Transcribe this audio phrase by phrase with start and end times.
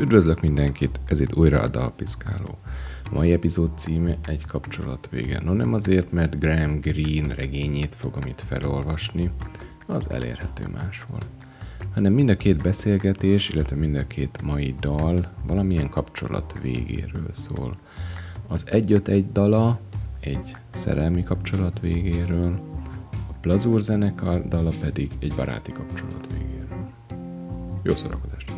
[0.00, 2.58] Üdvözlök mindenkit, ez itt újra a Dalpiszkáló.
[3.10, 5.40] Mai epizód címe egy kapcsolat vége.
[5.40, 9.30] No nem azért, mert Graham Greene regényét fogom itt felolvasni,
[9.86, 11.18] az elérhető máshol.
[11.94, 17.78] Hanem mind a két beszélgetés, illetve mind a két mai dal valamilyen kapcsolat végéről szól.
[18.46, 19.80] Az 1 dala
[20.20, 22.60] egy szerelmi kapcsolat végéről,
[23.28, 26.90] a Plazur zenekar dala pedig egy baráti kapcsolat végéről.
[27.82, 28.57] Jó szórakozást!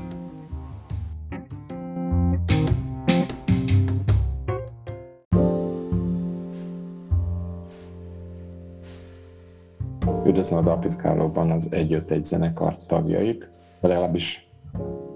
[10.40, 14.48] Üdvözlöm a Dalpiszkálóban az 1-5-1 zenekar tagjait, vagy legalábbis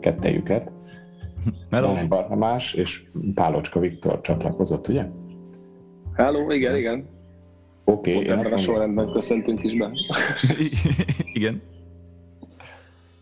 [0.01, 0.71] kettejüket.
[1.71, 2.07] Hello.
[2.09, 5.05] Barnabás és Pálocska Viktor csatlakozott, ugye?
[6.15, 7.07] Hello, igen, igen.
[7.85, 9.91] Oké, okay, én azt a sorrendben köszöntünk is be.
[11.33, 11.63] igen.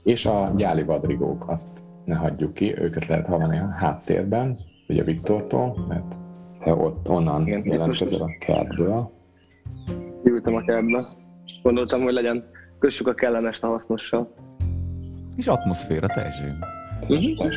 [0.05, 4.59] És a Gyáli Vadrigók, azt ne hagyjuk ki, őket lehet hallani a háttérben,
[4.89, 6.17] ugye Viktortól, mert
[6.65, 9.11] te ott onnan jelentkezel a kertből.
[10.23, 11.21] Ültem a kertbe.
[11.63, 12.45] Gondoltam, hogy legyen,
[12.79, 14.35] kössük a kellemes a hasznossal.
[15.37, 16.65] És atmoszféra teljesen.
[17.13, 17.49] Mm-hmm.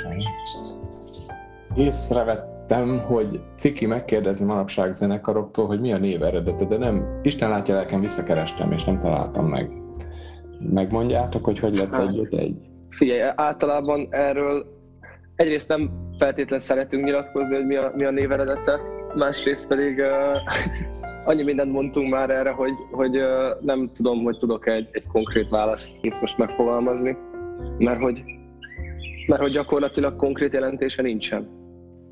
[1.75, 7.75] Észrevettem, hogy ciki megkérdezni manapság zenekaroktól, hogy mi a név eredete, de nem, Isten látja
[7.75, 9.71] lelkem, visszakerestem, és nem találtam meg.
[10.59, 12.57] Megmondjátok, hogy hogy lett hát, egy egy?
[12.89, 14.65] Figyelj, általában erről
[15.35, 18.79] egyrészt nem feltétlen szeretünk nyilatkozni, hogy mi a, mi a név eredete,
[19.15, 20.37] másrészt pedig uh,
[21.29, 23.25] annyi mindent mondtunk már erre, hogy, hogy uh,
[23.61, 27.17] nem tudom, hogy tudok egy, egy konkrét választ itt most megfogalmazni,
[27.77, 28.23] mert hogy,
[29.27, 31.49] mert hogy gyakorlatilag konkrét jelentése nincsen.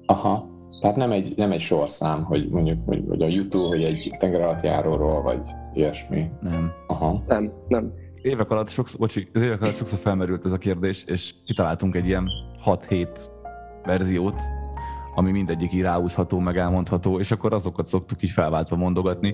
[0.05, 4.15] Aha, tehát nem egy, nem egy sorszám, hogy mondjuk hogy, hogy a YouTube, hogy egy
[4.19, 5.39] tengeralattjáróról, vagy
[5.73, 6.29] ilyesmi.
[6.41, 6.71] Nem.
[6.87, 7.23] Aha.
[7.27, 7.93] Nem, nem.
[8.21, 12.07] Évek alatt sokszor, bocsi, az évek alatt sokszor felmerült ez a kérdés, és kitaláltunk egy
[12.07, 12.27] ilyen
[12.65, 13.07] 6-7
[13.83, 14.41] verziót,
[15.15, 19.33] ami mindegyik ráhúzható, meg elmondható, és akkor azokat szoktuk így felváltva mondogatni.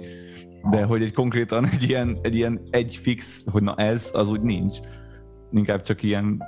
[0.70, 4.42] De hogy egy konkrétan egy ilyen, egy ilyen egy fix, hogy na ez, az úgy
[4.42, 4.78] nincs.
[5.52, 6.44] Inkább csak ilyen,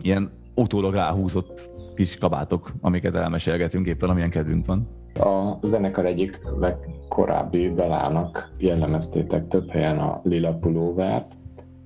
[0.00, 4.88] ilyen utólag ráhúzott kis kabátok, amiket elmesélgetünk éppen, amilyen kedvünk van.
[5.14, 11.32] A zenekar egyik legkorábbi dalának jellemeztétek több helyen a lila pulóvert.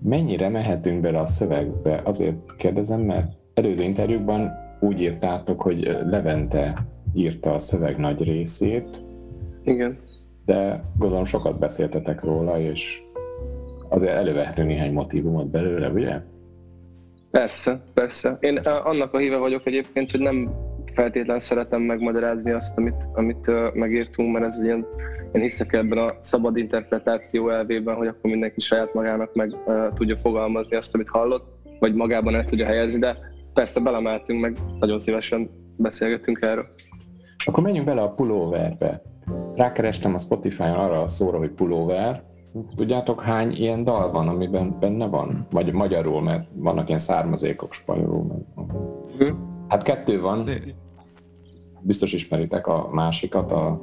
[0.02, 2.00] Mennyire mehetünk bele a szövegbe?
[2.04, 4.50] Azért kérdezem, mert előző interjúkban
[4.86, 9.04] úgy írtátok, hogy Levente írta a szöveg nagy részét.
[9.64, 9.98] Igen.
[10.44, 13.02] De gondolom sokat beszéltetek róla, és
[13.88, 16.20] azért elővehetünk néhány motivumot belőle, ugye?
[17.30, 18.36] Persze, persze.
[18.41, 20.50] Én annak a híve vagyok egyébként, hogy nem
[20.92, 24.86] feltétlen szeretem megmagyarázni azt, amit, amit megírtunk, mert ez ilyen,
[25.32, 30.16] én hiszek ebben a szabad interpretáció elvében, hogy akkor mindenki saját magának meg uh, tudja
[30.16, 31.44] fogalmazni azt, amit hallott,
[31.78, 33.16] vagy magában el tudja helyezni, de
[33.56, 36.65] persze belemeltünk, meg nagyon szívesen beszélgetünk erről.
[37.44, 39.03] Akkor menjünk bele a pulóverbe.
[39.55, 42.22] Rákerestem a Spotify-on arra a szóra, hogy pulóver.
[42.75, 45.47] Tudjátok, hány ilyen dal van, amiben benne van?
[45.50, 48.47] Vagy magyarul, mert vannak ilyen származékok spanyolul.
[49.19, 49.33] Hm.
[49.69, 50.49] Hát kettő van.
[51.81, 53.81] Biztos ismeritek a másikat, a,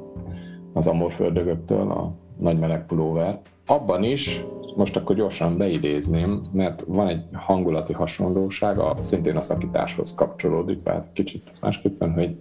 [0.72, 3.40] az amorföldögöktől, a nagy meleg pulóver.
[3.66, 4.44] Abban is
[4.76, 11.52] most akkor gyorsan beidézném, mert van egy hangulati hasonlóság, szintén a szakításhoz kapcsolódik, bár kicsit
[11.60, 12.36] másképpen, hogy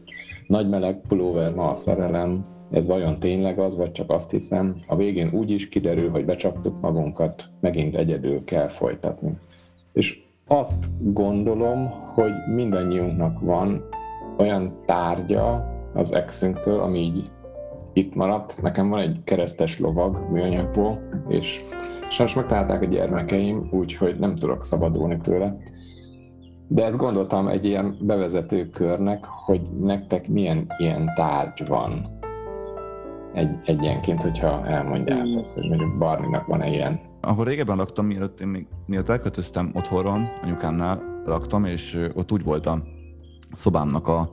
[0.47, 4.95] nagy meleg pulóver, ma a szerelem, ez vajon tényleg az, vagy csak azt hiszem, a
[4.95, 9.37] végén úgy is kiderül, hogy becsaptuk magunkat, megint egyedül kell folytatni.
[9.93, 13.83] És azt gondolom, hogy mindannyiunknak van
[14.37, 17.29] olyan tárgya az exünktől, ami így
[17.93, 18.61] itt maradt.
[18.61, 21.61] Nekem van egy keresztes lovag műanyagból, és
[22.13, 25.57] Sajnos megtalálták a gyermekeim, úgyhogy nem tudok szabadulni tőle.
[26.67, 32.07] De ezt gondoltam egy ilyen bevezető körnek, hogy nektek milyen ilyen tárgy van
[33.33, 36.99] egy, egyenként, hogyha elmondjátok, hogy mondjuk Barninak van-e ilyen.
[37.21, 42.83] Ahol régebben laktam, mielőtt én még mielőtt elköltöztem otthonról, anyukámnál laktam, és ott úgy voltam
[43.53, 44.31] szobámnak a,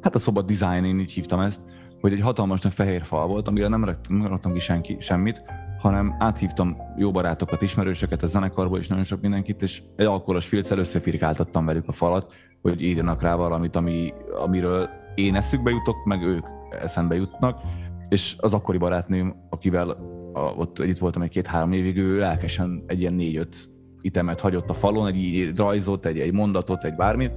[0.00, 1.60] hát a szoba design, én így hívtam ezt,
[2.00, 5.42] hogy egy hatalmas nagy fehér fal volt, amire nem raktam, nem raktam ki senki, semmit,
[5.78, 10.78] hanem áthívtam jó barátokat, ismerősöket a zenekarból, és nagyon sok mindenkit, és egy alkoholos filccel
[10.78, 14.12] összefirkáltattam velük a falat, hogy írjanak rá valamit, ami,
[14.44, 16.46] amiről én eszükbe jutok, meg ők
[16.82, 17.60] eszembe jutnak,
[18.08, 19.90] és az akkori barátnőm, akivel
[20.32, 23.70] a, ott együtt voltam egy két-három évig, ő lelkesen egy ilyen négy-öt
[24.00, 27.32] itemet hagyott a falon, egy rajzot, egy, egy mondatot, egy bármit,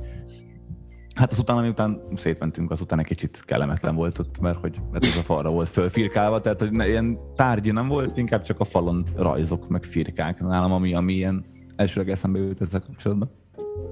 [1.14, 5.22] Hát azután, miután szétmentünk, azután egy kicsit kellemetlen volt ott, mert hogy mert ez a
[5.22, 9.84] falra volt fölfirkálva, tehát hogy ilyen tárgyi nem volt, inkább csak a falon rajzok, meg
[9.84, 11.46] firkák nálam, ami, ami ilyen
[11.76, 13.32] elsőleg eszembe jut ezzel kapcsolatban.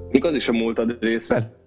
[0.10, 1.60] Mik az is a múltad része?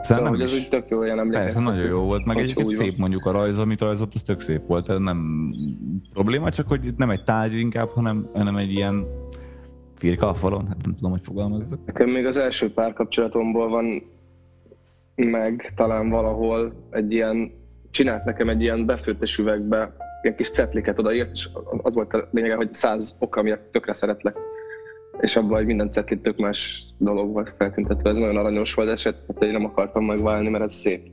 [0.00, 2.96] Szóval, hogy ez úgy tök jó olyan Persze, nagyon jó volt, meg egyébként szép van.
[2.98, 5.50] mondjuk a rajz, amit rajzott, az tök szép volt, ez nem
[6.12, 9.06] probléma, csak hogy nem egy tárgy inkább, hanem, hanem egy ilyen
[9.94, 11.78] firka a falon, hát nem tudom, hogy fogalmazzak.
[11.86, 14.02] Nekem még az első párkapcsolatomból van
[15.26, 17.52] meg talán valahol egy ilyen,
[17.90, 21.48] csinált nekem egy ilyen befőttes üvegbe ilyen kis cetliket odaírt, és
[21.82, 24.36] az volt a lényege, hogy száz oka miatt tökre szeretlek.
[25.20, 28.10] És abban hogy minden cetlit tök más dolog volt feltüntetve.
[28.10, 31.10] Ez nagyon aranyos volt, és hát én nem akartam megválni, mert ez szép.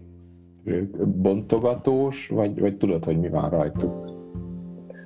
[1.06, 4.10] Bontogatós, vagy, vagy tudod, hogy mi van rajtuk?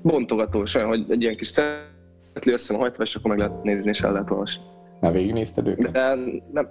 [0.02, 3.90] Bontogatós, olyan, hogy egy ilyen kis cetli össze van hajtva, és akkor meg lehet nézni,
[3.90, 4.64] és el lehet olvasni.
[5.02, 5.92] Na, végignézted őket?
[5.92, 6.16] De
[6.52, 6.70] nem,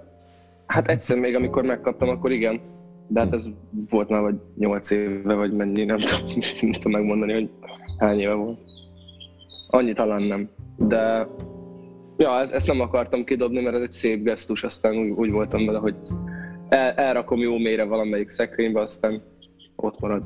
[0.69, 2.61] hát egyszer még, amikor megkaptam, akkor igen
[3.09, 3.49] de hát ez
[3.89, 6.27] volt már vagy 8 éve, vagy mennyi, nem tudom,
[6.61, 7.49] nem tudom megmondani, hogy
[7.97, 8.59] hány éve volt.
[9.67, 10.49] Annyi talán nem.
[10.77, 11.27] De
[12.17, 15.65] ja, ez, ezt nem akartam kidobni, mert ez egy szép gesztus, aztán úgy, úgy voltam
[15.65, 15.95] vele, hogy
[16.69, 19.21] el, elrakom jó mélyre valamelyik szekrénybe, aztán
[19.75, 20.23] ott marad.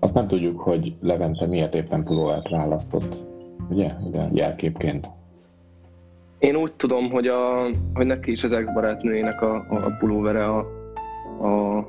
[0.00, 3.26] Azt nem tudjuk, hogy Levente miért éppen pulóvert választott,
[3.68, 3.92] ugye?
[4.10, 5.08] De jelképként.
[6.38, 7.62] Én úgy tudom, hogy, a,
[7.94, 10.58] hogy neki is az ex-barátnőjének a, a pulóvere a,
[11.46, 11.86] a,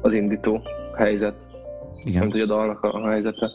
[0.00, 0.60] az indító
[0.96, 1.50] helyzet.
[2.04, 2.20] Igen.
[2.20, 3.50] Nem tudja a dalnak a, a helyzete.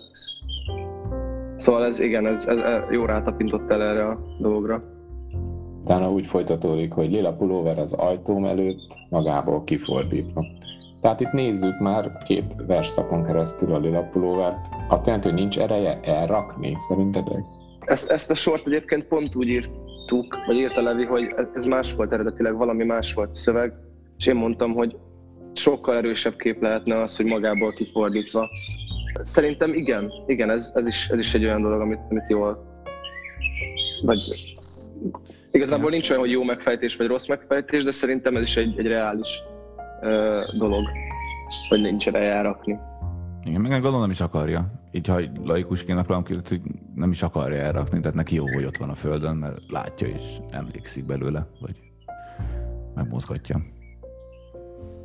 [1.56, 4.84] Szóval ez igen, ez, ez, ez jó rátapintott el erre a dologra.
[5.82, 10.46] Utána úgy folytatódik, hogy lila pulóver az ajtóm előtt, magából kifordítva.
[11.02, 14.68] Tehát itt nézzük már két versszakon keresztül a lila pulóvert.
[14.88, 17.44] Azt jelenti, hogy nincs ereje elrakni, szerintetek?
[17.90, 22.14] Ezt, ezt a sort egyébként pont úgy írtuk, vagy írta Levi, hogy ez más volt
[22.14, 23.74] eredetileg, valami más volt szöveg,
[24.18, 24.96] és én mondtam, hogy
[25.54, 28.50] sokkal erősebb kép lehetne az, hogy magából kifordítva.
[29.22, 32.84] Szerintem igen, igen, ez, ez, is, ez is egy olyan dolog, amit, amit jól...
[34.02, 34.20] Vagy
[35.52, 38.88] igazából nincs olyan, hogy jó megfejtés vagy rossz megfejtés, de szerintem ez is egy, egy
[38.88, 39.42] reális
[40.02, 40.84] ö, dolog,
[41.70, 42.80] hogy nincs erre elrakni.
[43.44, 44.79] Igen, meg gondolom is akarja.
[44.92, 46.62] Így, ha laikusként akarom hogy
[46.96, 50.38] nem is akarja elrakni, tehát neki jó, hogy ott van a földön, mert látja és
[50.52, 51.76] emlékszik belőle, vagy
[52.96, 53.62] megmozgatja.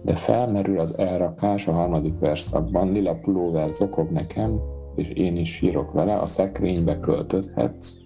[0.02, 4.60] De felmerül az elrakás a harmadik verszakban, lila pulóver zokog nekem,
[4.96, 7.96] és én is sírok vele, a szekrénybe költözhetsz,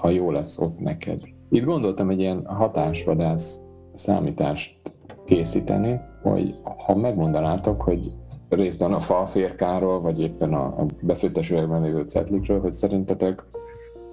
[0.00, 1.18] ha jó lesz ott neked.
[1.50, 3.60] Itt gondoltam egy ilyen hatásvadász
[3.94, 4.80] számítást
[5.24, 6.54] készíteni, hogy
[6.86, 8.10] ha megmondanátok, hogy
[8.50, 13.42] részben a falférkáról, vagy éppen a, a befőttes üvegben lévő cetlikről, hogy szerintetek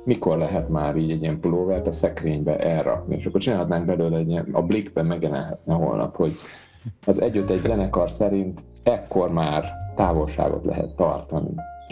[0.03, 4.29] mikor lehet már így egy ilyen pulóvert a szekrénybe elrakni, és akkor csinálhatnánk belőle egy
[4.29, 6.33] ilyen, a blikben megjelenhetne holnap, hogy
[7.05, 11.49] az együtt egy zenekar szerint ekkor már távolságot lehet tartani.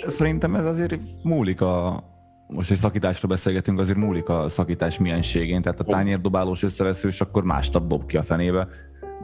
[0.08, 2.04] Szerintem ez azért múlik a,
[2.48, 7.88] most egy szakításról beszélgetünk, azért múlik a szakítás mienségén, tehát a tányérdobálós összeveszős akkor másnap
[7.88, 8.68] dob ki a fenébe.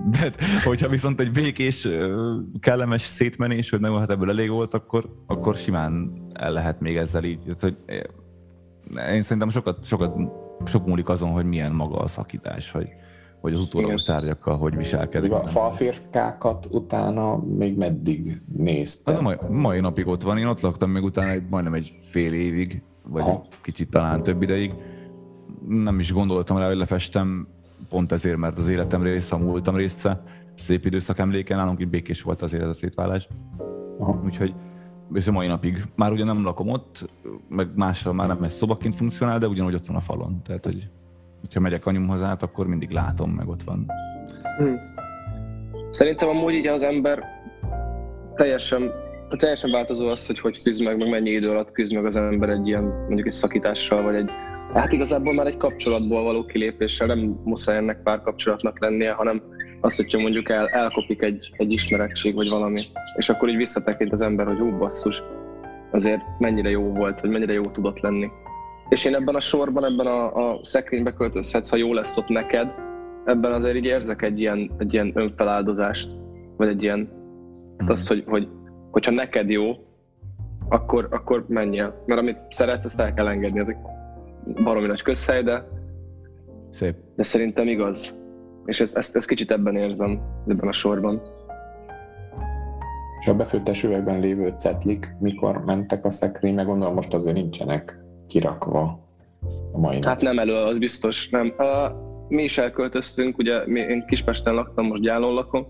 [0.09, 0.31] De
[0.63, 1.88] hogyha viszont egy békés,
[2.59, 7.24] kellemes szétmenés, hogy nem hát ebből elég volt, akkor, akkor simán el lehet még ezzel
[7.24, 7.39] így.
[7.59, 7.77] Hogy
[9.13, 10.15] én szerintem sokat, sokat,
[10.65, 12.88] sok múlik azon, hogy milyen maga a szakítás, hogy,
[13.42, 15.31] hogy az utólagos tárgyakkal hogy viselkedik.
[15.31, 19.12] A falférkákat utána még meddig nézte?
[19.12, 22.33] Hát mai, mai napig ott van, én ott laktam még utána egy, majdnem egy fél
[22.33, 23.45] évig, vagy Aha.
[23.62, 24.74] kicsit talán több ideig.
[25.68, 27.48] Nem is gondoltam rá, hogy lefestem,
[27.90, 30.24] pont ezért, mert az életem része, a múltam része,
[30.56, 33.28] szép időszak emléke, nálunk így békés volt azért ez a szétválás.
[34.00, 34.22] Aha.
[34.26, 34.54] Úgyhogy
[35.14, 35.84] és a mai napig.
[35.96, 37.06] Már ugye nem lakom ott,
[37.50, 40.42] meg másra már nem egy szobaként funkcionál, de ugyanúgy ott van a falon.
[40.44, 40.90] Tehát, hogy
[41.40, 43.86] hogyha megyek anyumhoz át, akkor mindig látom, meg ott van.
[44.58, 44.70] Hmm.
[45.90, 47.24] Szerintem amúgy így az ember
[48.36, 48.92] teljesen,
[49.30, 52.50] teljesen változó az, hogy hogy küzd meg, meg mennyi idő alatt küzd meg az ember
[52.50, 54.30] egy ilyen, mondjuk egy szakítással, vagy egy,
[54.74, 59.42] hát igazából már egy kapcsolatból való kilépéssel nem muszáj ennek párkapcsolatnak lennie, hanem
[59.82, 62.84] az, hogyha mondjuk el, elkopik egy, egy ismerettség, vagy valami,
[63.18, 65.24] és akkor így visszatekint az ember, hogy ó, basszus,
[65.92, 68.30] azért mennyire jó volt, vagy mennyire jó tudott lenni.
[68.90, 72.74] És én ebben a sorban, ebben a, a szekrénybe költözhetsz, ha jó lesz ott neked,
[73.25, 76.16] ebben azért így érzek egy ilyen, egy ilyen önfeláldozást,
[76.58, 77.10] vagy egy ilyen,
[77.84, 77.88] mm.
[77.88, 78.48] az, hogy, hogy,
[78.92, 79.72] hogyha neked jó,
[80.70, 82.04] akkor, akkor menjél.
[82.06, 83.78] Mert amit szeretsz, azt el kell engedni, ez egy
[84.63, 85.67] baromi nagy közhely, de,
[86.69, 86.95] Szép.
[87.15, 88.19] de szerintem igaz.
[88.65, 91.21] És ezt, ezt, ezt kicsit ebben érzem, ebben a sorban.
[93.19, 99.07] És a befőttes üvegben lévő cetlik, mikor mentek a szekrénybe, gondolom most azért nincsenek kirakva
[99.71, 100.03] a mai nap.
[100.03, 101.53] Hát nem elő, az biztos, nem.
[102.27, 105.67] Mi is elköltöztünk, ugye én Kispesten laktam, most Gyálon lakom,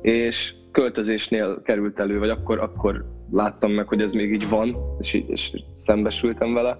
[0.00, 5.12] és költözésnél került elő, vagy akkor, akkor láttam meg, hogy ez még így van, és,
[5.12, 6.78] így, és szembesültem vele,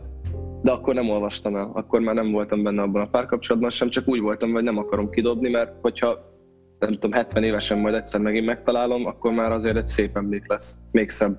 [0.65, 4.09] de akkor nem olvastam el, akkor már nem voltam benne abban a párkapcsolatban sem, csak
[4.09, 6.33] úgy voltam, hogy nem akarom kidobni, mert hogyha
[6.79, 10.79] nem tudom, 70 évesen majd egyszer megint megtalálom, akkor már azért egy szép emlék lesz,
[10.91, 11.39] még szebb.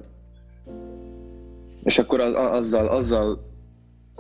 [1.84, 3.40] És akkor az, azzal, azzal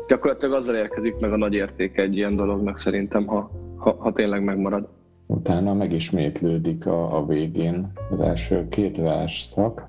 [0.07, 4.43] gyakorlatilag azzal érkezik meg a nagy értéke egy ilyen dolognak szerintem, ha, ha, ha tényleg
[4.43, 4.89] megmarad.
[5.27, 9.87] Utána megismétlődik a, a végén az első két versszak,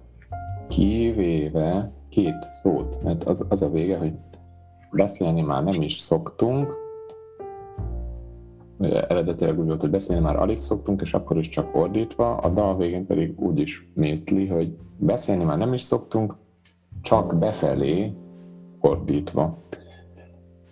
[0.68, 4.12] kivéve két szót, mert az, az a vége, hogy
[4.90, 6.84] beszélni már nem is szoktunk,
[8.80, 12.76] eredetileg úgy volt, hogy beszélni már alig szoktunk, és akkor is csak ordítva, a dal
[12.76, 16.36] végén pedig úgy is métli, hogy beszélni már nem is szoktunk,
[17.02, 18.12] csak befelé
[18.80, 19.58] ordítva.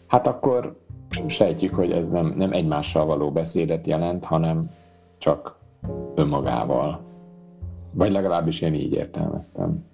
[0.06, 0.80] Hát akkor
[1.26, 4.70] sejtjük, hogy ez nem, nem egymással való beszédet jelent, hanem
[5.18, 5.58] csak
[6.14, 7.00] önmagával.
[7.90, 9.84] Vagy legalábbis én így értelmeztem.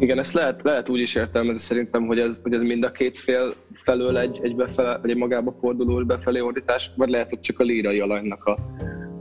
[0.00, 3.18] Igen, ezt lehet, lehet úgy is értelmezni szerintem, hogy ez, hogy ez mind a két
[3.18, 7.60] fél felől egy, egy, befele, vagy egy magába forduló befelé ordítás, vagy lehet, hogy csak
[7.60, 8.58] a lírai alanynak a,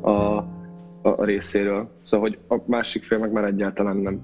[0.09, 0.37] a,
[1.01, 1.89] a, részéről.
[2.01, 4.21] Szóval, hogy a másik fél meg már egyáltalán nem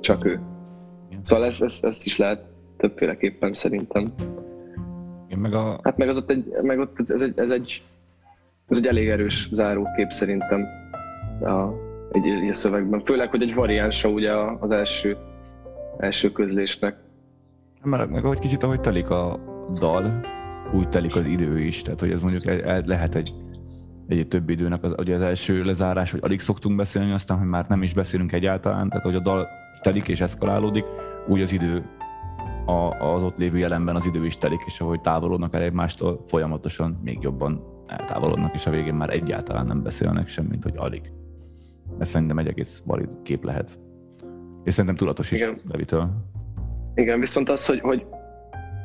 [0.00, 0.40] csak ő.
[1.20, 2.44] Szóval ezt, ezt, ezt is lehet
[2.76, 4.12] többféleképpen szerintem.
[5.28, 5.80] Én meg a...
[5.82, 7.82] Hát meg az ott egy, meg ott ez egy, ez egy,
[8.68, 10.66] ez egy elég erős zárókép szerintem
[11.40, 11.68] a,
[12.12, 13.04] egy, egy szövegben.
[13.04, 15.16] Főleg, hogy egy variánsa ugye az első,
[15.98, 16.96] első közlésnek.
[17.82, 19.40] Meg, meg ahogy kicsit, ahogy telik a
[19.80, 20.20] dal,
[20.72, 21.82] úgy telik az idő is.
[21.82, 22.44] Tehát, hogy ez mondjuk
[22.86, 23.34] lehet egy,
[24.08, 27.66] egy több időnek az, ugye az első lezárás, hogy alig szoktunk beszélni, aztán, hogy már
[27.68, 29.46] nem is beszélünk egyáltalán, tehát hogy a dal
[29.82, 30.84] telik és eszkalálódik,
[31.28, 31.84] úgy az idő
[32.66, 37.00] a, az ott lévő jelenben az idő is telik, és ahogy távolodnak el egymástól, folyamatosan
[37.02, 41.12] még jobban eltávolodnak, és a végén már egyáltalán nem beszélnek semmit, hogy alig.
[41.98, 43.78] Ez szerintem egy egész valid kép lehet.
[44.64, 45.60] És szerintem tudatos is Igen.
[45.70, 46.08] Levitől.
[46.94, 48.06] Igen, viszont az, hogy, hogy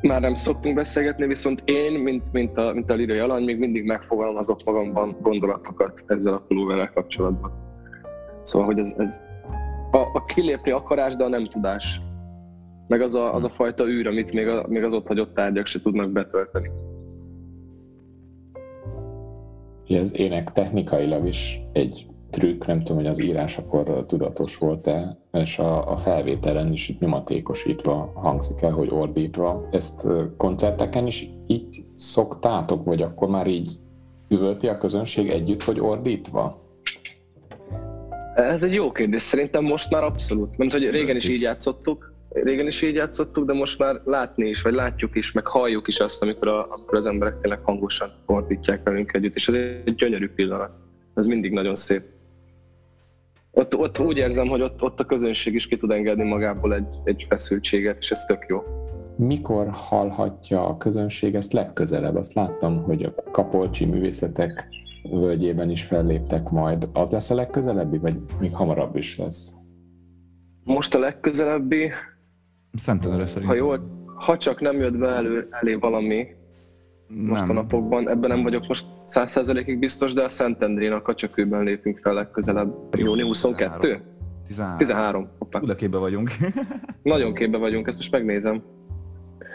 [0.02, 3.84] már nem szoktunk beszélgetni, viszont én, mint, mint a, mint a lírai alany, még mindig
[3.84, 7.52] megfogalmazok magamban gondolatokat ezzel a pulóverrel kapcsolatban.
[8.42, 9.20] Szóval, hogy ez, ez
[9.90, 12.00] a, a kilépni akarás, de a nem tudás
[12.88, 15.66] meg az a, az a fajta űr, amit még, a, még az ott hagyott tárgyak
[15.66, 16.70] se tudnak betölteni.
[19.88, 25.58] Ez ének technikailag is egy trükk, nem tudom, hogy az írás akkor tudatos volt-e, és
[25.58, 29.68] a, a felvételen is itt nyomatékosítva hangzik el, hogy ordítva.
[29.70, 33.70] Ezt koncerteken is így szoktátok, vagy akkor már így
[34.28, 36.62] üvölti a közönség együtt, hogy ordítva?
[38.34, 39.22] Ez egy jó kérdés.
[39.22, 40.56] Szerintem most már abszolút.
[40.56, 44.62] Mert hogy régen is így játszottuk, régen is így játszottuk, de most már látni is,
[44.62, 48.82] vagy látjuk is, meg halljuk is azt, amikor, a, amikor az emberek tényleg hangosan fordítják
[48.82, 50.70] velünk együtt, és ez egy gyönyörű pillanat.
[51.14, 52.02] Ez mindig nagyon szép.
[53.54, 56.86] Ott, ott úgy érzem, hogy ott, ott a közönség is ki tud engedni magából egy,
[57.04, 58.62] egy feszültséget, és ez tök jó.
[59.16, 62.16] Mikor hallhatja a közönség ezt legközelebb?
[62.16, 64.68] Azt láttam, hogy a Kapolcsi művészetek
[65.02, 66.88] völgyében is felléptek majd.
[66.92, 69.52] Az lesz a legközelebbi, vagy még hamarabb is lesz?
[70.64, 71.90] Most a legközelebbi,
[72.76, 73.56] Szentendre szerintem.
[73.56, 73.80] Ha jól,
[74.16, 76.26] ha csak nem jött be elő, elé valami
[77.14, 77.24] nem.
[77.24, 81.98] most a napokban, ebben nem vagyok most százszerzelékig biztos, de a Szentendrén a Kacsakőben lépünk
[81.98, 82.74] fel legközelebb.
[82.92, 84.02] Júni 22?
[84.46, 84.76] 13.
[84.76, 85.28] 13.
[85.38, 85.60] Hoppá.
[85.60, 86.30] De képbe vagyunk.
[87.02, 88.62] Nagyon képbe vagyunk, ezt most megnézem.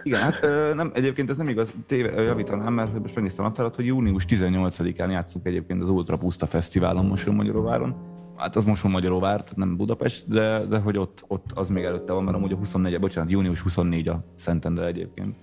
[0.04, 3.76] Igen, hát ö, nem, egyébként ez nem igaz, téve, javítanám, mert most megnéztem a naptárat,
[3.76, 7.96] hogy június 18-án játszunk egyébként az Ultra Puszta Fesztiválon most Magyaróváron
[8.40, 12.14] hát az most Magyaróvár, tehát nem Budapest, de, de hogy ott, ott az még előtte
[12.14, 15.36] van, mert amúgy a 24 bocsánat, június 24 a Szentendre egyébként.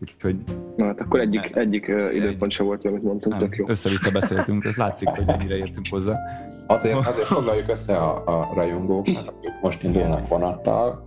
[0.00, 0.36] Úgyhogy...
[0.76, 3.68] Na hát akkor egyik, egyik uh, időpont se volt, amit mondtunk, nem, tök jó.
[3.68, 6.18] Össze-vissza beszéltünk, ez látszik, hogy mennyire értünk hozzá.
[6.66, 11.02] Azért, azért foglaljuk össze a, a rajongókat, akik most indulnak vonattal.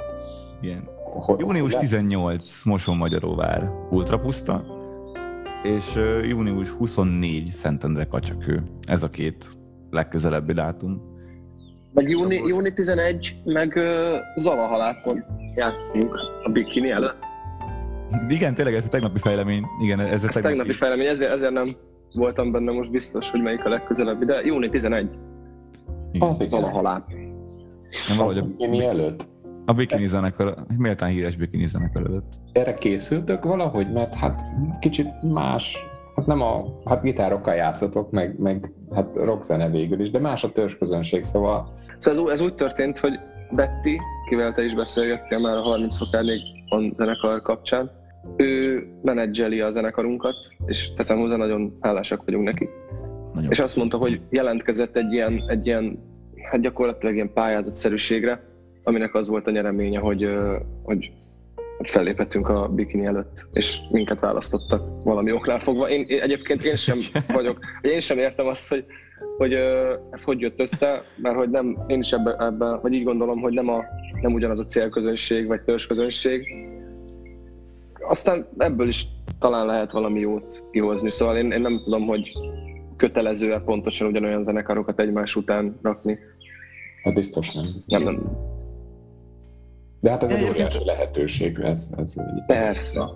[0.62, 0.90] Igen.
[1.38, 4.66] Június 18 Moson Magyaróvár ultrapuszta,
[5.64, 5.96] és
[6.30, 8.64] június 24 Szentendre Kacsakő.
[8.88, 9.48] Ez a két
[9.90, 11.10] legközelebbi dátum.
[11.94, 13.84] Meg júni, júni 11, meg uh,
[14.36, 15.24] Zalahalákon
[15.56, 17.31] játszunk a bikini előtt.
[18.28, 19.66] Igen, tényleg ez a tegnapi fejlemény.
[19.82, 21.76] Igen, ez a ez tegnapi, tegnapi fejlemény, ezért, ezért nem
[22.14, 25.10] voltam benne most biztos, hogy melyik a legközelebbi, de júni 11.
[26.12, 26.28] Igen.
[26.28, 27.04] Az Zalahalák.
[28.08, 29.26] Nem valahogy a bikini előtt.
[29.66, 32.34] A bikini zenekar, méltán híres bikini zenekar előtt.
[32.52, 33.92] Erre készültök valahogy?
[33.92, 34.42] Mert hát
[34.80, 35.78] kicsit más
[36.16, 40.52] hát nem a hát gitárokkal játszotok, meg, meg hát rockzene végül is, de más a
[40.80, 41.74] közönség, szóval...
[41.98, 43.20] Szóval ez, ez úgy történt, hogy
[43.52, 44.00] Betty,
[44.30, 46.42] kivel te is beszélgettél már a 30 fokárnék
[46.94, 47.92] zenekar kapcsán,
[48.38, 50.36] ő menedzseli a zenekarunkat,
[50.66, 52.70] és teszem hozzá, nagyon hálásak vagyunk neki.
[53.34, 56.00] Nagyon és azt mondta, hogy jelentkezett egy ilyen, egy ilyen
[56.52, 58.44] hát gyakorlatilag ilyen pályázatszerűségre,
[58.84, 60.30] aminek az volt a nyereménye, hogy,
[60.84, 61.12] hogy
[61.82, 65.90] hogy felléphetünk a bikini előtt, és minket választottak valami oknál fogva.
[65.90, 66.98] Én, én egyébként én sem
[67.34, 68.86] vagyok, én sem értem azt, hogy,
[69.38, 69.54] hogy
[70.12, 73.54] ez hogy jött össze, mert hogy nem, én is ebben, ebbe, vagy így gondolom, hogy
[73.54, 73.84] nem, a,
[74.22, 76.54] nem ugyanaz a célközönség, vagy törzsközönség.
[78.12, 79.08] Aztán ebből is
[79.40, 82.32] talán lehet valami jót kihozni, szóval én, én nem tudom, hogy
[82.96, 86.20] kötelező-e pontosan ugyanolyan zenekarokat egymás után rakni.
[87.04, 87.64] Hát biztos nem.
[87.74, 88.04] Biztos.
[88.04, 88.38] Nem, nem.
[90.00, 91.60] De hát ez egy óriási lehetőség.
[91.60, 92.14] Ez, ez
[92.46, 93.10] Persze.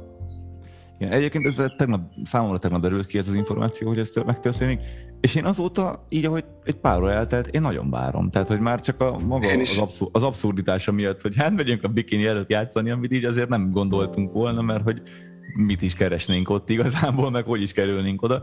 [0.99, 4.79] Igen, egyébként ez tegnap, számomra tegnap derült ki ez az információ, hogy ez megtörténik,
[5.25, 8.29] és én azóta, így ahogy egy pár óra eltelt, én nagyon várom.
[8.29, 11.87] Tehát, hogy már csak a maga az, abszur- az abszurditása miatt, hogy hát megyünk a
[11.87, 15.01] bikini előtt játszani, amit így azért nem gondoltunk volna, mert hogy
[15.55, 18.41] mit is keresnénk ott igazából, meg hogy is kerülnénk oda.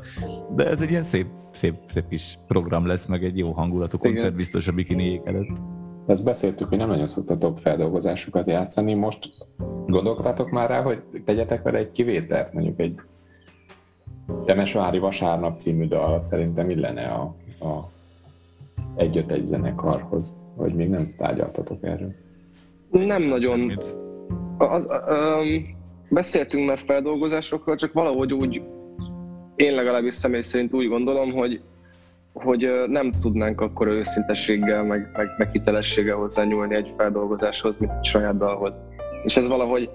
[0.56, 4.34] De ez egy ilyen szép, szép, szép kis program lesz, meg egy jó hangulatú koncert
[4.34, 5.56] biztos a bikini előtt.
[6.06, 8.94] Ezt beszéltük, hogy nem nagyon szoktatok feldolgozásokat játszani.
[8.94, 9.30] Most
[9.86, 13.00] gondolkodtátok már rá, hogy tegyetek vele egy kivételt, mondjuk egy
[14.44, 17.34] Temesvári Vasárnap című dal szerintem illene a,
[17.66, 17.90] a
[18.96, 22.12] egy egy zenekarhoz, vagy még nem tárgyaltatok erről?
[22.90, 23.78] Nem nagyon.
[24.58, 25.76] Az, um,
[26.08, 28.62] beszéltünk már feldolgozásokról, csak valahogy úgy,
[29.56, 31.62] én legalábbis személy szerint úgy gondolom, hogy
[32.32, 38.36] hogy nem tudnánk akkor őszintességgel, meg, meg, meg hitelességgel hozzányúlni egy feldolgozáshoz, mint egy saját
[38.36, 38.82] dalhoz.
[39.24, 39.90] És ez valahogy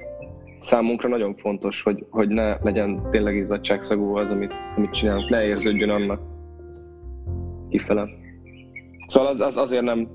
[0.59, 5.89] számunkra nagyon fontos, hogy, hogy ne legyen tényleg izzadságszagú az, amit, amit csinálunk, ne érződjön
[5.89, 6.21] annak
[7.69, 8.07] kifele.
[9.05, 10.07] Szóval az, az azért nem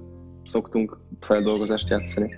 [0.44, 2.34] szoktunk feldolgozást játszani.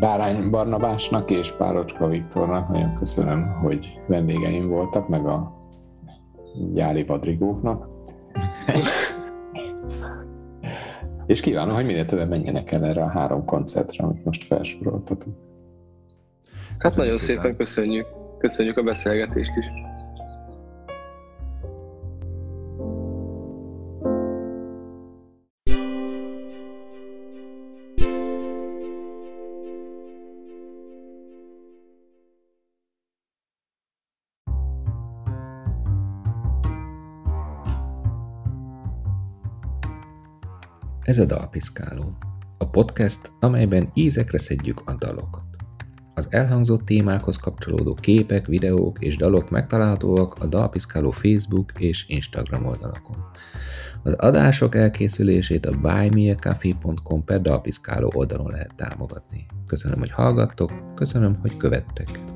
[0.00, 5.52] Bárány Barnabásnak és Párocska Viktornak nagyon köszönöm, hogy vendégeim voltak, meg a
[6.72, 7.88] Gyáli Vadrigóknak.
[11.26, 15.45] és kívánom, hogy minél többen menjenek el erre a három koncertre, amit most felsoroltatok.
[16.78, 17.42] Hát nagyon szépen.
[17.42, 18.06] szépen köszönjük.
[18.38, 19.64] Köszönjük a beszélgetést is.
[41.06, 42.18] Ez a Dalpiszkáló,
[42.58, 45.45] a podcast, amelyben ízekre szedjük a dalokat.
[46.18, 53.16] Az elhangzott témákhoz kapcsolódó képek, videók és dalok megtalálhatóak a Dalpiszkáló Facebook és Instagram oldalakon.
[54.02, 59.46] Az adások elkészülését a buymeacoffee.com per Dalpiszkáló oldalon lehet támogatni.
[59.66, 62.35] Köszönöm, hogy hallgattok, köszönöm, hogy követtek.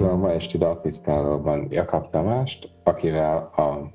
[0.00, 3.90] A ma esti dalpiszkálóban Jakab Tamást, akivel a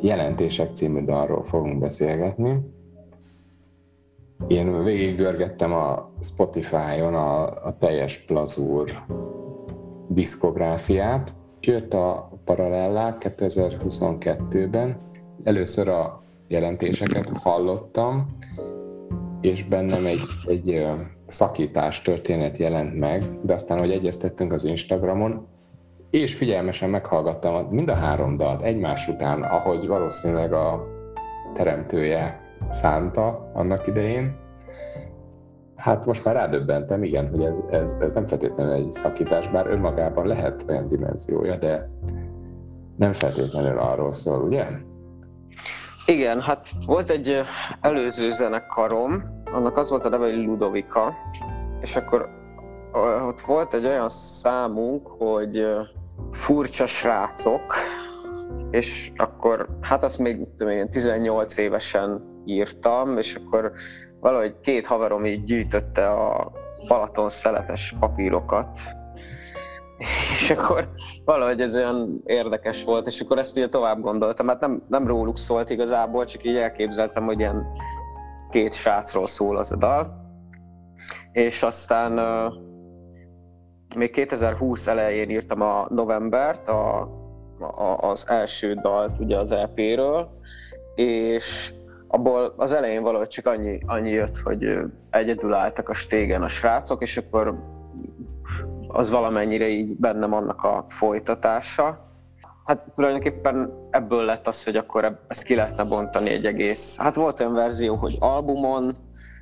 [0.00, 2.60] Jelentések című dalról fogunk beszélgetni.
[4.46, 8.90] Én végig görgettem a Spotify-on a, a teljes Plazur
[10.08, 11.32] diszkográfiát.
[11.60, 15.00] Jött a Parallellák 2022-ben.
[15.44, 18.26] Először a jelentéseket hallottam,
[19.40, 20.86] és bennem egy, egy
[21.26, 25.46] szakítás történet jelent meg, de aztán, hogy egyeztettünk az Instagramon,
[26.10, 30.86] és figyelmesen meghallgattam mind a három dalt egymás után, ahogy valószínűleg a
[31.54, 34.36] teremtője szánta annak idején.
[35.76, 40.26] Hát most már rádöbbentem, igen, hogy ez, ez, ez nem feltétlenül egy szakítás, bár önmagában
[40.26, 41.88] lehet olyan dimenziója, de
[42.96, 44.66] nem feltétlenül arról szól, ugye?
[46.10, 47.40] Igen, hát volt egy
[47.80, 51.14] előző zenekarom, annak az volt a neve, hogy Ludovika,
[51.80, 52.28] és akkor
[53.26, 55.66] ott volt egy olyan számunk, hogy
[56.30, 57.74] furcsa srácok,
[58.70, 63.72] és akkor, hát azt még tudom én, 18 évesen írtam, és akkor
[64.20, 66.52] valahogy két haverom így gyűjtötte a
[66.88, 68.78] Balaton szeletes papírokat,
[70.40, 70.88] és akkor
[71.24, 75.38] valahogy ez olyan érdekes volt, és akkor ezt ugye tovább gondoltam, hát nem, nem róluk
[75.38, 77.66] szólt igazából, csak így elképzeltem, hogy ilyen
[78.50, 80.26] két srácról szól az a dal.
[81.32, 82.52] És aztán uh,
[83.96, 87.00] még 2020 elején írtam a novembert, a,
[87.58, 90.38] a, az első dalt ugye az EP-ről,
[90.94, 91.72] és
[92.08, 94.78] abból az elején valahogy csak annyi, annyi jött, hogy
[95.10, 97.54] egyedül álltak a stégen a srácok, és akkor
[98.88, 102.06] az valamennyire így bennem annak a folytatása.
[102.64, 106.96] Hát tulajdonképpen ebből lett az, hogy akkor ezt ki lehetne bontani egy egész.
[106.98, 108.92] Hát volt olyan verzió, hogy albumon,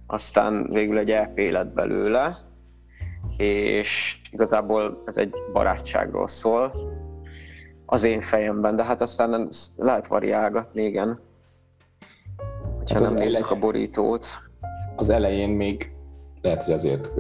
[0.07, 2.37] aztán végül egy EP lett belőle,
[3.37, 6.73] és igazából ez egy barátságról szól.
[7.89, 11.21] az én fejemben, de hát aztán ezt lehet variálgatni, igen.
[12.87, 14.27] Ha Hát nem nézzük elej- a borítót.
[14.97, 15.96] Az elején még
[16.47, 17.11] lehet, hogy azért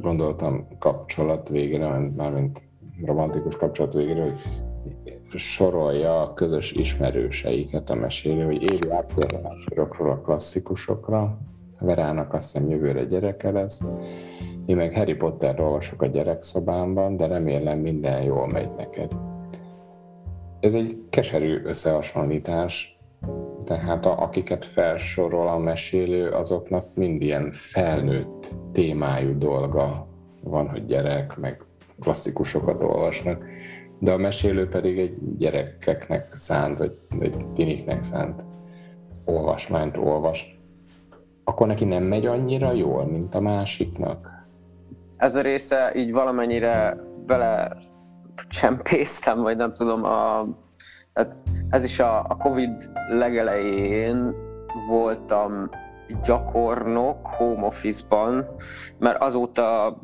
[0.00, 2.60] gondoltam kapcsolat végére, mármint
[3.04, 4.34] romantikus kapcsolat végére, hogy
[5.38, 11.38] sorolja a közös ismerőseiket a mesélő, hogy évi áttérásokról a klasszikusokra,
[11.80, 13.82] Verának azt hiszem jövőre gyereke lesz,
[14.66, 19.12] én meg Harry Potter olvasok a gyerekszobámban, de remélem minden jól megy neked.
[20.60, 23.00] Ez egy keserű összehasonlítás,
[23.64, 30.06] tehát a, akiket felsorol a mesélő, azoknak mind ilyen felnőtt témájú dolga
[30.42, 31.64] van, hogy gyerek, meg
[32.00, 33.44] klasszikusokat olvasnak,
[33.98, 38.44] de a mesélő pedig egy gyerekeknek szánt, vagy, vagy tiniknek szánt
[39.24, 40.60] olvasmányt olvas,
[41.44, 44.28] akkor neki nem megy annyira jól, mint a másiknak.
[45.16, 46.96] Ez a része így valamennyire
[47.26, 47.76] bele
[48.48, 50.46] csempésztem, vagy nem tudom, a,
[51.12, 51.36] tehát
[51.68, 54.34] ez is a, a Covid legelején
[54.88, 55.70] voltam
[56.22, 58.46] gyakornok home office-ban,
[58.98, 59.96] mert azóta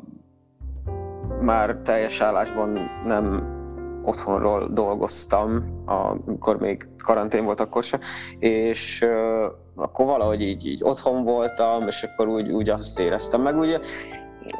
[1.41, 3.57] már teljes állásban nem
[4.03, 7.99] otthonról dolgoztam, amikor még karantén volt akkor se,
[8.39, 13.57] és uh, akkor valahogy így, így otthon voltam, és akkor úgy, úgy azt éreztem meg,
[13.57, 13.79] ugye,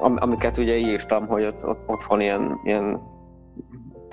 [0.01, 3.01] am, amiket ugye írtam, hogy ott, ott otthon ilyen, ilyen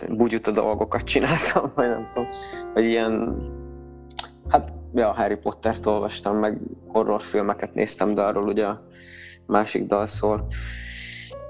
[0.08, 2.28] bugyuta dolgokat csináltam, vagy nem tudom,
[2.74, 3.36] vagy ilyen,
[4.48, 8.82] hát ja, Harry Pottert olvastam, meg horrorfilmeket néztem, de arról ugye a
[9.46, 10.46] másik dal szól.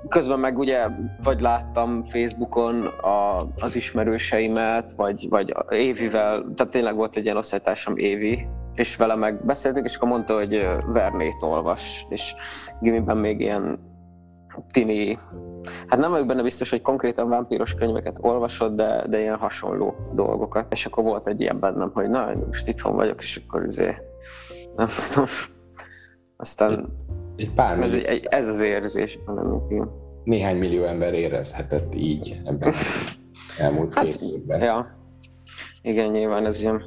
[0.09, 0.87] Közben meg ugye
[1.23, 7.97] vagy láttam Facebookon a, az ismerőseimet, vagy, vagy Évivel, tehát tényleg volt egy ilyen osztálytársam
[7.97, 12.35] Évi, és vele meg beszéltünk, és akkor mondta, hogy Vernét olvas, és
[12.81, 13.86] gimiben még ilyen
[14.71, 15.19] tini,
[15.87, 20.73] hát nem vagyok benne biztos, hogy konkrétan vámpíros könyveket olvasod, de, de ilyen hasonló dolgokat.
[20.73, 23.95] És akkor volt egy ilyen bennem, hogy na, most itthon vagyok, és akkor izé,
[24.77, 25.29] nem tudom.
[26.37, 26.89] Aztán
[27.37, 29.91] Egy pár ez, egy, ez az érzés, nem igen.
[30.25, 32.73] néhány millió ember érezhetett így ebben
[33.59, 34.61] elmúlt Hát, két évben.
[34.63, 34.97] Ja,
[35.83, 36.83] igen, nyilván ez ilyen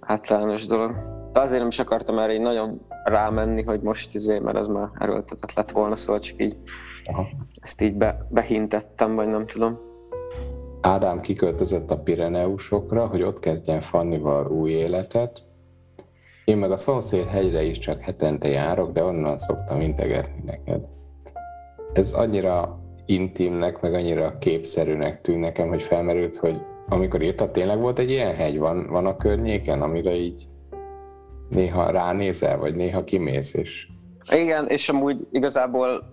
[0.00, 0.94] általános dolog.
[1.32, 4.88] De azért nem is akartam erre így nagyon rámenni, hogy most izé, mert ez már
[4.98, 6.56] erőltetett lett volna, szóval csak így
[7.04, 7.26] Aha.
[7.60, 9.78] ezt így be, behintettem, vagy nem tudom.
[10.80, 15.42] Ádám kiköltözött a Pireneusokra, hogy ott kezdjen Fannival új életet.
[16.44, 20.84] Én meg a szomszéd hegyre is csak hetente járok, de onnan szoktam integetni neked.
[21.92, 27.98] Ez annyira intimnek, meg annyira képszerűnek tűn nekem, hogy felmerült, hogy amikor írtad, tényleg volt
[27.98, 30.46] egy ilyen hegy, van, van a környéken, amire így
[31.48, 33.86] néha ránézel, vagy néha kimész, és
[34.30, 36.04] Igen, és amúgy igazából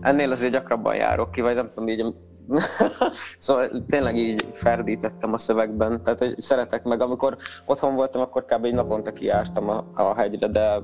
[0.00, 2.14] ennél azért gyakrabban járok ki, vagy nem tudom, így
[3.38, 7.36] szóval tényleg így ferdítettem a szövegben, tehát hogy szeretek meg, amikor
[7.66, 8.64] otthon voltam, akkor kb.
[8.64, 10.82] egy naponta kijártam a, a hegyre, de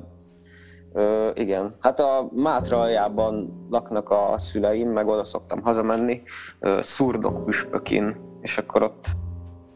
[0.93, 1.77] ö, igen.
[1.81, 6.23] Hát a Mátra aljában laknak a szüleim, meg oda szoktam hazamenni,
[6.61, 9.05] ö, szurdok püspökin, és akkor ott,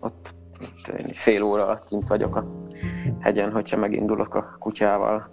[0.00, 0.34] ott
[0.88, 2.44] én így fél óra alatt kint vagyok a
[3.20, 5.26] hegyen, hogyha megindulok a kutyával.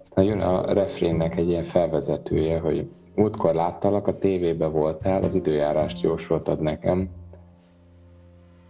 [0.00, 6.00] Aztán jön a refrénnek egy ilyen felvezetője, hogy múltkor láttalak, a tévébe voltál, az időjárást
[6.00, 7.08] jósoltad nekem.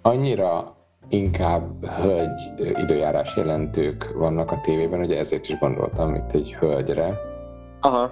[0.02, 0.76] Annyira
[1.08, 7.20] inkább hölgy időjárás jelentők vannak a tévében, hogy ezért is gondoltam itt egy hölgyre.
[7.80, 8.10] Aha,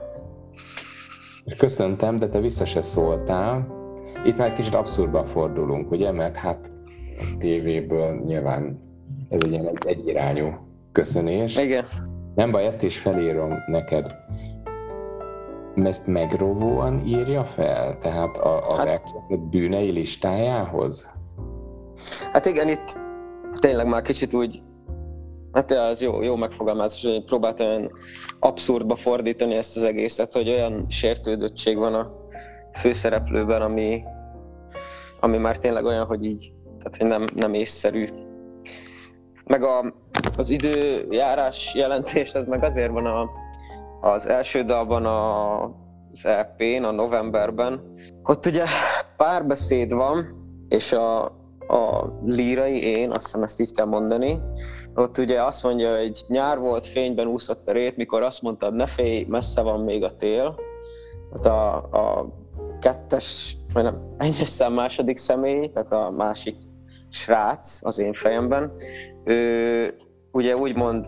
[1.45, 3.67] És köszöntem, de te vissza se szóltál.
[4.25, 6.73] Itt már kicsit abszurdba fordulunk, ugye, mert hát
[7.39, 8.81] tévéből nyilván
[9.29, 10.55] ez egy ilyen egy- egyirányú
[10.93, 11.57] köszönés.
[11.57, 11.85] igen.
[12.35, 14.17] Nem baj, ezt is felírom neked.
[15.75, 17.99] Ezt megrovóan írja fel?
[17.99, 19.13] Tehát a, Hát- hát...
[19.51, 21.11] bűnei listájához?
[22.33, 22.99] Hát igen, itt
[23.61, 24.59] tényleg már kicsit úgy,
[25.53, 27.91] hát az jó, jó megfogalmazás, hogy próbáltam olyan
[28.41, 32.11] abszurdba fordítani ezt az egészet, hogy olyan sértődöttség van a
[32.73, 34.03] főszereplőben, ami,
[35.21, 38.07] ami már tényleg olyan, hogy így, tehát hogy nem, nem észszerű.
[39.47, 39.95] Meg a,
[40.39, 43.31] az időjárás jelentés, ez meg azért van a,
[44.01, 45.63] az első dalban a,
[46.13, 47.93] az EP-n, a novemberben.
[48.23, 48.65] Ott ugye
[49.17, 50.27] párbeszéd van,
[50.69, 51.25] és a,
[51.69, 54.41] a lírai én, azt hiszem ezt így kell mondani,
[54.95, 58.87] ott ugye azt mondja, hogy nyár volt, fényben úszott a rét, mikor azt mondtad, ne
[58.87, 60.59] félj, messze van még a tél.
[61.33, 62.29] Tehát a, a
[62.81, 66.57] kettes, vagy nem, egyes szám második személy, tehát a másik
[67.11, 68.73] srác az én fejemben,
[69.25, 69.95] ő
[70.33, 71.07] ugye úgy mond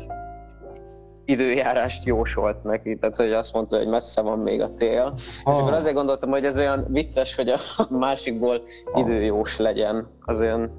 [1.25, 5.03] időjárást jósolt neki, tehát hogy azt mondta, hogy messze van még a tél.
[5.45, 5.55] Ah.
[5.55, 7.59] És akkor azért gondoltam, hogy ez olyan vicces, hogy a
[7.91, 8.63] másikból
[8.93, 9.01] ah.
[9.01, 10.77] időjós legyen, az olyan,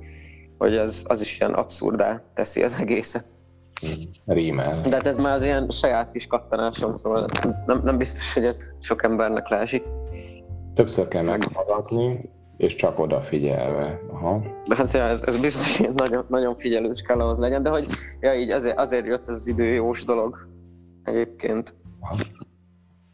[0.58, 3.26] hogy az, az is ilyen abszurdá teszi az egészet.
[4.26, 4.82] Rímel.
[4.82, 7.28] De hát ez már az ilyen saját kis kattanásom, szóval
[7.66, 9.84] nem, nem biztos, hogy ez sok embernek leesik.
[10.74, 12.20] Többször kell meghallgatni,
[12.58, 14.00] és csak odafigyelve.
[14.12, 14.42] Aha.
[14.68, 17.86] De hát ja, ez, ez biztos, hogy nagyon, nagyon figyelős kell ahhoz legyen, de hogy
[18.20, 20.48] ja, így azért, azért jött ez az időjós dolog
[21.04, 21.76] egyébként.
[22.00, 22.16] Aha.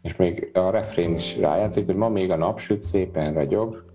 [0.02, 3.86] És még a refrén is rájátszik, hogy ma még a napsüt szépen ragyog,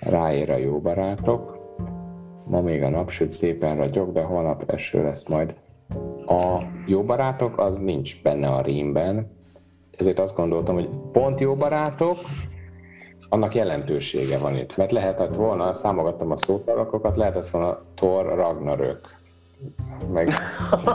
[0.00, 1.58] ráér a jó barátok,
[2.46, 5.54] ma még a napsüt szépen ragyog, de holnap eső lesz majd.
[6.26, 9.36] A jó barátok az nincs benne a rímben,
[9.98, 12.18] ezért azt gondoltam, hogy pont jó barátok,
[13.32, 14.76] annak jelentősége van itt.
[14.76, 19.00] Mert lehetett volna, számogattam a szótalakokat, lehetett volna Thor Ragnarök,
[20.12, 20.28] meg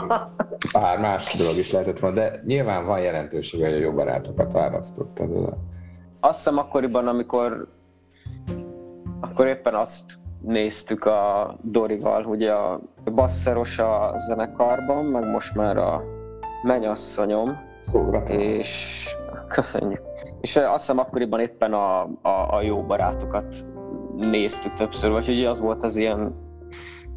[0.72, 5.54] pár más dolog is lehetett volna, de nyilván van jelentősége, hogy a jó barátokat választottad.
[6.20, 7.68] Azt hiszem akkoriban, amikor
[9.20, 12.80] akkor éppen azt néztük a Dorival, ugye a
[13.14, 16.02] basszeros a zenekarban, meg most már a
[16.62, 17.58] menyasszonyom,
[18.28, 19.16] és
[19.48, 20.02] köszönjük.
[20.40, 23.54] És azt hiszem akkoriban éppen a, a, a jó barátokat
[24.16, 26.46] néztük többször, vagy hogy az volt az ilyen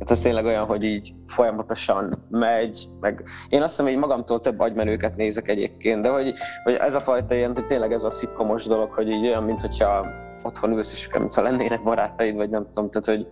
[0.01, 4.59] Hát ez tényleg olyan, hogy így folyamatosan megy, meg én azt hiszem, hogy magamtól több
[4.59, 8.65] agymenőket nézek egyébként, de hogy, hogy ez a fajta ilyen, hogy tényleg ez a szitkomos
[8.65, 10.05] dolog, hogy így olyan, mint hogyha
[10.43, 13.27] otthon ülsz, és mintha lennének barátaid, vagy nem tudom, tehát hogy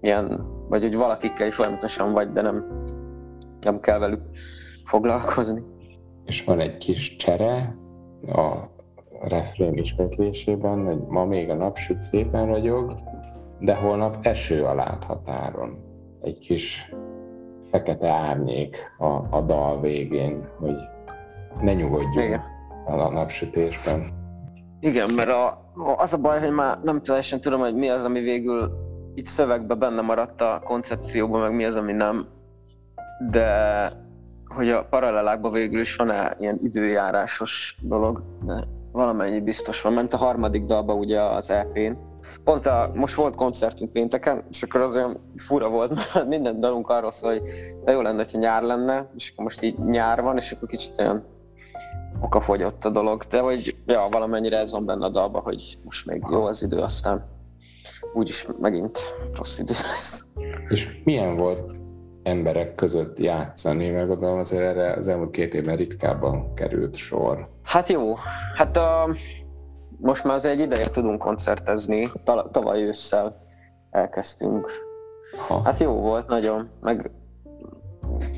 [0.00, 2.84] ilyen, vagy hogy valakikkel is folyamatosan vagy, de nem,
[3.60, 4.22] nem kell velük
[4.84, 5.62] foglalkozni.
[6.24, 7.76] És van egy kis csere
[8.26, 8.70] a
[9.20, 12.94] refrén ismétlésében, hogy ma még a napsüt szépen ragyog,
[13.58, 15.84] de holnap eső a láthatáron.
[16.20, 16.94] Egy kis
[17.70, 20.76] fekete árnyék a, a dal végén, hogy
[21.60, 22.40] ne nyugodjunk Igen.
[22.86, 24.00] a napsütésben.
[24.80, 25.58] Igen, mert a,
[25.96, 28.72] az a baj, hogy már nem teljesen tudom, hogy mi az, ami végül
[29.14, 32.26] itt szövegben benne maradt a koncepcióban, meg mi az, ami nem.
[33.30, 33.90] De
[34.54, 39.92] hogy a paralelákban végül is van-e ilyen időjárásos dolog, de valamennyi biztos van.
[39.92, 41.92] Ment a harmadik dalba ugye az EP-n.
[42.44, 46.88] Pont a, most volt koncertünk pénteken, és akkor az olyan fura volt, mert minden dalunk
[46.88, 47.42] arról szól, hogy
[47.84, 50.98] de jó lenne, ha nyár lenne, és akkor most így nyár van, és akkor kicsit
[50.98, 51.24] olyan
[52.20, 56.22] okafogyott a dolog, de hogy ja, valamennyire ez van benne a dalba, hogy most még
[56.30, 57.24] jó az idő, aztán
[58.14, 58.98] úgyis megint
[59.34, 60.24] rossz idő lesz.
[60.68, 61.81] És milyen volt
[62.22, 67.46] emberek között játszani, meg gondolom azért erre az elmúlt két évben ritkábban került sor.
[67.62, 68.14] Hát jó,
[68.56, 69.14] hát a,
[70.00, 72.08] most már az egy ideje tudunk koncertezni,
[72.50, 73.46] tavaly ősszel
[73.90, 74.70] elkezdtünk.
[75.48, 75.62] Ha.
[75.64, 77.10] Hát jó volt nagyon, meg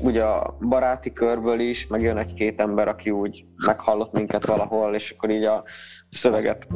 [0.03, 5.11] ugye a baráti körből is, meg jön egy-két ember, aki úgy meghallott minket valahol, és
[5.11, 5.63] akkor így a
[6.09, 6.67] szöveget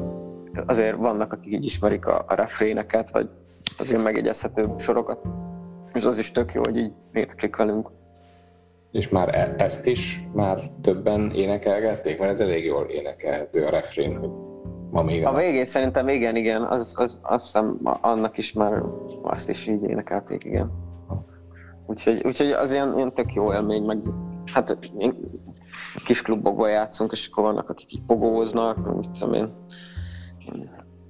[0.65, 3.29] azért vannak, akik így ismerik a, a refréneket, vagy
[3.77, 5.19] azért megjegyezhető sorokat.
[5.93, 7.89] És az is tök jó, hogy így éneklik velünk.
[8.91, 14.17] És már e- ezt is már többen énekelgették, mert ez elég jól énekelhető a refrén,
[14.17, 14.30] hogy
[14.91, 15.25] ma még...
[15.25, 18.84] A végén szerintem igen, igen, az, az, azt hiszem annak is már
[19.23, 20.71] azt is így énekelték, igen.
[21.86, 24.02] Úgyhogy, úgyhogy az ilyen, ilyen tök jó élmény, meg
[24.54, 24.78] hát
[26.06, 29.54] kis klubokban játszunk, és akkor vannak, akik így pogóznak, mit tudom én,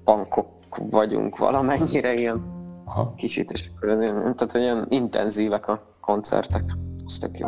[0.04, 0.48] pankok
[0.89, 2.59] vagyunk valamennyire ilyen
[2.89, 3.13] Aha.
[3.15, 6.63] kicsit, és akkor tehát, hogy ilyen intenzívek a koncertek,
[7.06, 7.47] ez tök jó.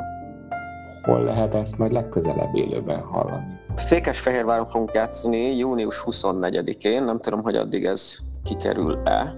[1.01, 3.60] Hol lehet ezt majd legközelebb élőben hallani?
[3.75, 9.36] Székesfehérváron fogunk játszani június 24-én, nem tudom, hogy addig ez kikerül-e.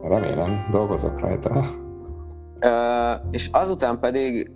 [0.00, 1.64] Remélem, dolgozok rajta.
[2.60, 4.50] Uh, és azután pedig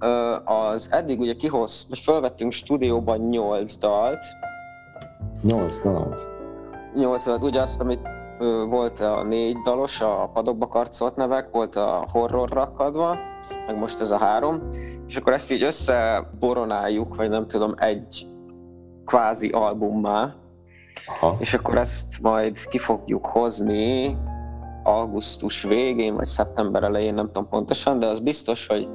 [0.00, 4.24] uh, az eddig ugye kihoz, most felvettünk stúdióban 8 dalt.
[5.42, 6.26] 8 dalt?
[6.94, 8.23] 8 dalt, ugye azt, amit
[8.68, 13.18] volt a négy dalos, a padokba karcolt nevek, volt a horrorra akadva,
[13.66, 14.60] meg most ez a három,
[15.06, 18.26] és akkor ezt így összeboronáljuk, vagy nem tudom, egy
[19.04, 20.34] kvázi albummá,
[21.06, 21.36] Aha.
[21.38, 24.16] és akkor ezt majd ki fogjuk hozni
[24.82, 28.88] augusztus végén, vagy szeptember elején, nem tudom pontosan, de az biztos, hogy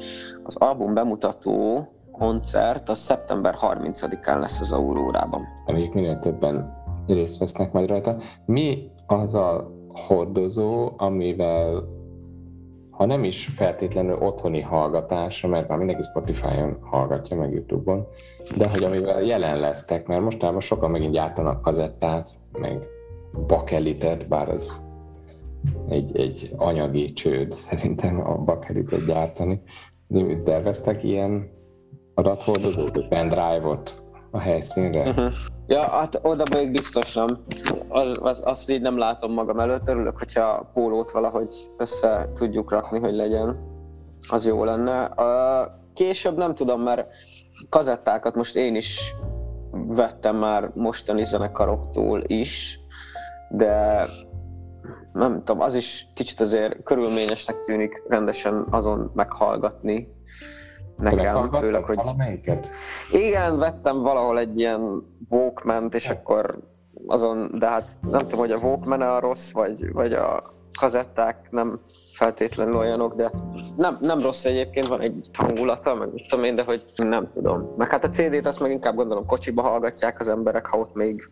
[0.44, 5.48] az album bemutató koncert az szeptember 30-án lesz az Aurórában.
[5.66, 8.16] Amíg minél többen részt vesznek majd rajta.
[8.46, 11.88] Mi az a hordozó, amivel
[12.92, 18.08] ha nem is feltétlenül otthoni hallgatása, mert már mindenki Spotify-on hallgatja, meg YouTube-on,
[18.58, 22.88] de hogy amivel jelen lesztek, mert mostában sokan megint gyártanak kazettát, meg
[23.48, 24.82] bakelitet, bár az
[25.88, 29.62] egy, egy anyagi csőd szerintem a bakelitet gyártani.
[30.08, 31.50] De terveztek ilyen
[32.14, 35.10] adathordozót, egy pendrive-ot a helyszínre?
[35.10, 35.32] Uh-huh.
[35.68, 37.44] Ja, hát oda még biztos nem.
[37.88, 39.88] Az, az, azt így nem látom magam előtt.
[39.88, 43.58] Örülök, hogyha a pólót valahogy össze tudjuk rakni, hogy legyen.
[44.30, 45.12] Az jó lenne.
[45.18, 47.14] Uh, később nem tudom, mert
[47.70, 49.16] kazettákat most én is
[49.72, 52.80] vettem már mostani zenekaroktól is,
[53.50, 54.06] de
[55.14, 60.08] nem tudom, az is kicsit azért körülményesnek tűnik rendesen azon meghallgatni
[61.00, 61.96] nekem, főleg, hogy...
[61.96, 62.70] Valamelyiket?
[63.12, 66.60] Igen, vettem valahol egy ilyen walkman és akkor
[67.08, 71.80] azon, de hát nem tudom, hogy a walkman a rossz, vagy, vagy a kazetták nem
[72.14, 73.32] feltétlenül olyanok, de
[73.76, 77.74] nem, nem rossz egyébként, van egy hangulata, meg mit tudom én, de hogy nem tudom.
[77.78, 81.30] Meg hát a CD-t azt meg inkább gondolom kocsiba hallgatják az emberek, ha ott még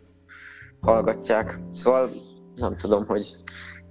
[0.82, 1.60] hallgatják.
[1.72, 2.10] Szóval
[2.56, 3.34] nem tudom, hogy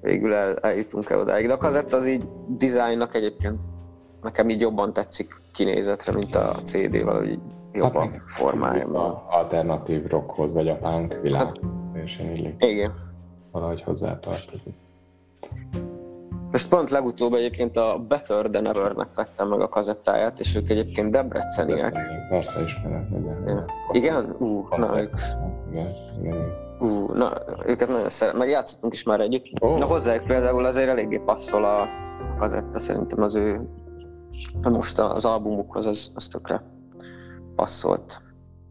[0.00, 1.46] végül el, eljutunk-e odáig.
[1.46, 3.62] De a kazett az így dizájnnak egyébként
[4.26, 7.38] nekem így jobban tetszik kinézetre, mint a CD-vel, hogy
[7.72, 8.86] jobban hát, formája.
[8.86, 11.40] A alternatív rockhoz, vagy a punk világ.
[11.40, 11.58] Hát,
[12.18, 12.64] illik.
[12.64, 12.94] Igen.
[13.52, 14.74] Valahogy hozzá tartozik.
[16.50, 21.10] Most pont legutóbb egyébként a Better Than Ever-nek vettem meg a kazettáját, és ők egyébként
[21.10, 21.92] debreceniek.
[22.28, 23.70] Persze ismerem, igen.
[23.92, 24.34] Igen?
[24.38, 25.14] Ú, uh, na ők.
[25.70, 25.88] Igen,
[26.20, 26.52] igen.
[26.78, 27.32] Ú, uh, na,
[27.66, 29.46] őket nagyon szeretem, meg játszottunk is már együtt.
[29.60, 29.78] Oh.
[29.78, 31.88] Na hozzájuk például azért eléggé passzol a
[32.38, 33.68] kazetta, szerintem az ő
[34.62, 36.62] most az albumukhoz az, az tökre
[37.54, 38.22] passzolt.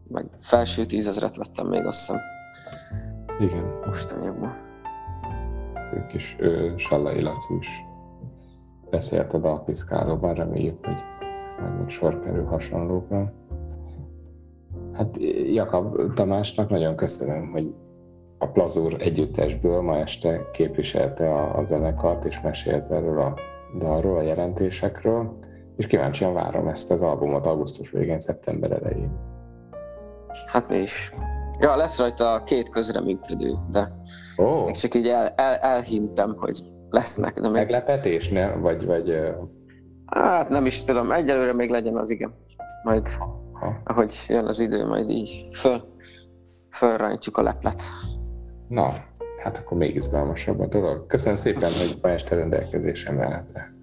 [0.08, 2.20] Meg felső tízezret vettem még azt hiszem.
[3.38, 3.80] Igen.
[3.86, 4.54] Mostaniakban.
[5.94, 7.68] Ők is, ő, Sallai Laci is
[8.90, 10.96] beszélt a dalpiszkálóban, reméljük, hogy
[11.60, 13.32] majd még sor kerül hasonlókra.
[14.92, 15.16] Hát
[15.52, 17.74] Jakab Tamásnak nagyon köszönöm, hogy
[18.38, 23.34] a Plazur együttesből ma este képviselte a, a zenekart, és mesélt erről a
[23.78, 25.32] dalról, a jelentésekről,
[25.76, 29.18] és kíváncsian várom ezt az albumot augusztus végén, szeptember elején.
[30.52, 31.12] Hát mi is.
[31.60, 33.92] Ja, lesz rajta két közreműködő, de
[34.36, 34.64] oh.
[34.64, 37.34] még csak így el, el, elhintem, hogy lesznek.
[37.34, 37.52] De még...
[37.52, 38.56] Meglepetés, ne?
[38.56, 39.34] Vagy, vagy...
[40.06, 42.34] Hát nem is tudom, egyelőre még legyen az igen.
[42.82, 43.08] Majd,
[43.52, 43.80] ha.
[43.84, 45.80] ahogy jön az idő, majd így föl,
[46.70, 47.82] fölrántjuk a leplet.
[48.68, 48.94] Na,
[49.42, 51.06] hát akkor még izgalmasabb a dolog.
[51.06, 53.75] Köszönöm szépen, hogy ma este rendelkezésemre álltál.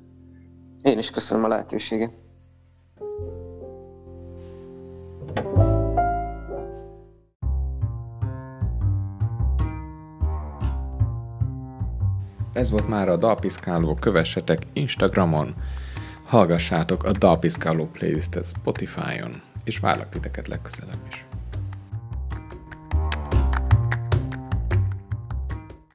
[0.83, 2.11] Én is köszönöm a lehetőséget.
[12.53, 15.55] Ez volt már a Dalpiszkáló, kövessetek Instagramon,
[16.25, 21.25] hallgassátok a Dalpiszkáló playlistet Spotify-on, és várlak titeket legközelebb is.